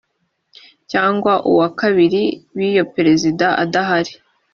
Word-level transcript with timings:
cyangwa 0.91 1.33
uwa 1.51 1.67
kabiri 1.79 2.23
biyo 2.57 2.83
perezida 2.95 3.47
adahari 3.63 4.13